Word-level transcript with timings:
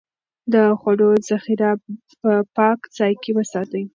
د 0.53 0.55
خوړو 0.79 1.09
ذخيره 1.27 1.71
په 2.21 2.31
پاک 2.57 2.79
ځای 2.97 3.13
کې 3.21 3.31
وساتئ. 3.37 3.83